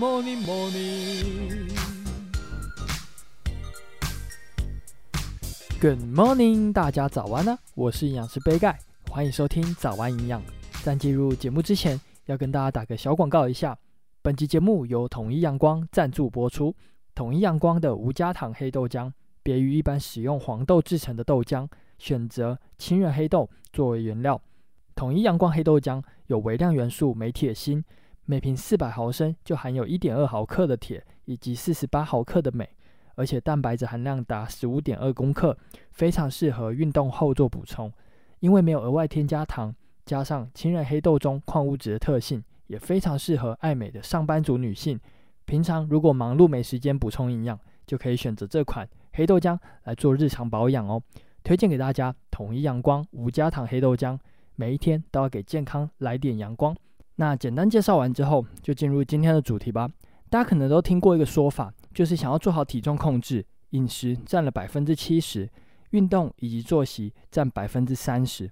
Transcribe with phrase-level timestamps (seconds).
[0.00, 1.68] morning, morning.
[5.78, 7.58] Good morning，大家早安呢！
[7.74, 8.78] 我是营养师杯盖，
[9.10, 10.42] 欢迎收听早安营养。
[10.82, 13.76] 在进入节目之前，要跟大家打个小广告一下。
[14.22, 16.74] 本集节目由统一阳光赞助播出。
[17.14, 19.12] 统一阳光的无加糖黑豆浆，
[19.42, 24.40] 别于一般使用黄豆制成的豆浆，选择清远黑豆作为原料。
[24.94, 27.84] 统一阳光黑豆浆有微量元素镁、铁、锌，
[28.24, 32.68] 每瓶四百毫升就含有一点二毫克的铁以及四十八毫克的镁。
[33.16, 35.54] 而且蛋白质含量达十五点二公克，
[35.90, 37.92] 非常适合运动后做补充。
[38.38, 39.74] 因为没有额外添加糖，
[40.06, 44.98] 加上清远黑豆中矿物质的特性，也非常适合爱美的上班族女性。
[45.44, 51.02] 平常如果忙碌没时间补充营养，就可以选择这款黑豆浆来做日常保养哦。
[51.42, 54.18] 推荐给大家，统一阳光无加糖黑豆浆，
[54.54, 56.74] 每一天都要给健康来点阳光。
[57.20, 59.86] 那简单介绍完之后，就进入今天的主题吧。
[60.30, 61.70] 大家可能都听过一个说法。
[61.92, 65.46] 就是想要做好体重控制，饮食占了百分之七十，
[65.90, 68.50] 运动以及作息占百分之三十。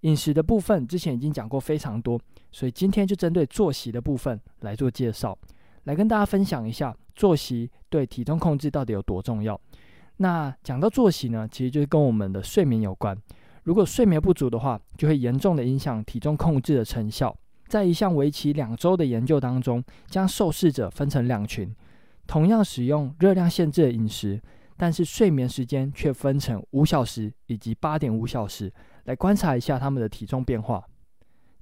[0.00, 2.18] 饮食的部分之前已经讲过非常多，
[2.50, 5.38] 所以今天就针对作息的部分来做介绍，
[5.84, 9.60] 来跟大家分享一下作息对体重控制到底有多重要。
[10.16, 13.16] 那讲到作息呢，其实就是跟我们的睡眠有关。
[13.62, 17.36] 如果睡眠不足的话，就会严重的影响体重控制的成效。
[17.70, 21.72] 在一项为期两周的研究当中，将受试者分成两群。
[22.26, 24.42] 同样使用热量限制的饮食，
[24.76, 28.72] 但是睡眠时间却分成五小时以及八点五小时，
[29.04, 30.84] 来观察一下他们的体重变化。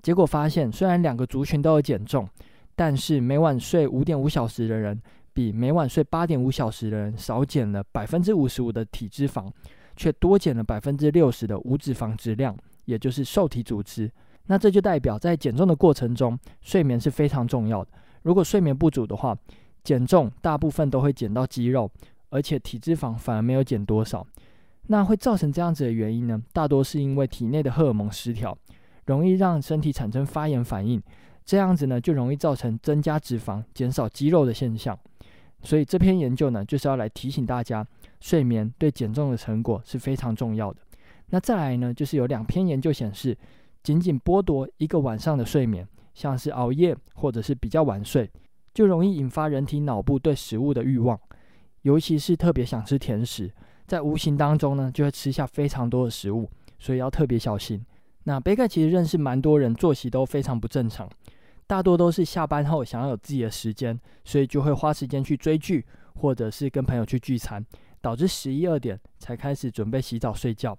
[0.01, 2.27] 结果发现，虽然两个族群都有减重，
[2.75, 4.99] 但是每晚睡五点五小时的人，
[5.35, 9.47] 比每晚睡八点五小时的人少减了百分之五十五的体脂肪，
[9.95, 14.11] 却多减了百分之六十的无脂肪质量，也就是瘦体组织。
[14.49, 17.91] 那这就代表在减重的过程中，睡眠是非常重要的。
[18.23, 19.37] 如果睡眠不足的话，
[19.85, 21.91] 减重大部分都会减到肌肉，
[22.31, 24.27] 而且体脂肪反而没有减多少。
[24.89, 26.43] 那会造成这样子的原因呢？
[26.53, 28.57] 大多是因为体内的荷尔蒙失调，
[29.07, 31.01] 容易让身体产生发炎反应。
[31.45, 34.99] 这样子呢，就容易造成增加脂肪、减少肌肉的现象。
[35.63, 37.87] 所以这篇研究呢，就是要来提醒大家，
[38.21, 40.81] 睡眠对减重的成果是非常重要的。
[41.31, 43.37] 那再来呢，就是有两篇研究显示，
[43.83, 48.31] 仅仅剥夺一个晚上的睡眠，像是熬夜或者是比较晚睡。
[48.75, 51.19] 就容易引发人体脑部对食物的欲望，
[51.83, 53.51] 尤其是特别想吃甜食，
[53.87, 57.85] 在无形当中呢，就会吃下非常多的食物，所以要特别小心。
[58.25, 61.09] 那杯盖其实认识蛮多人作息都非常不正常，
[61.67, 65.85] 大多都是下班后想要有自己的时间，所以就会花时间去追剧，
[66.15, 67.65] 或者是跟朋友去聚餐，
[68.01, 70.77] 导致十一二点才开始准备洗澡睡觉。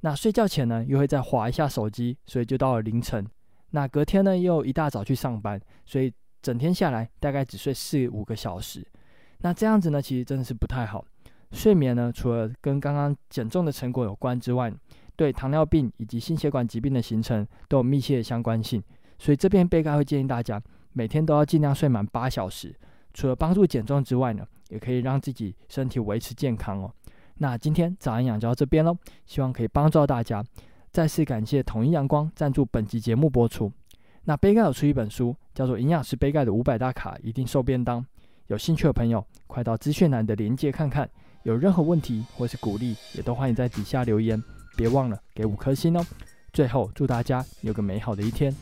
[0.00, 3.26] 那睡觉前呢，又会再划一下手机，所以就到了凌晨。
[3.70, 6.12] 那隔天呢，又一大早去上班，所以。
[6.42, 8.82] 整天下来大概只睡四五个小时，
[9.40, 11.04] 那这样子呢，其实真的是不太好。
[11.52, 14.72] 睡眠呢，除了跟刚刚减重的成果有关之外，
[15.16, 18.82] 对糖尿病以及心血管疾病的形成都有密切的相关性。
[19.18, 20.58] 所以这边贝盖会建议大家
[20.94, 22.74] 每天都要尽量睡满八小时，
[23.12, 26.90] 除了帮助减重之外呢，也可以让自己身体维持健康哦。
[27.42, 30.44] 那今天早安养就到这边喽，希望可以帮助到大家。
[30.92, 33.72] 再次感谢统一阳光赞助本集节目播出。
[34.24, 38.02] 那杯盖有出一本书，叫做《营养师杯盖的五百大卡一定瘦便当》，
[38.48, 41.08] 有兴趣的朋友快到资讯栏的链接看看。
[41.44, 44.40] 有任何问题或是鼓励，也都欢迎在底下留言。
[44.76, 46.04] 别忘了给五颗星哦。
[46.52, 48.54] 最后，祝大家有个美好的一天。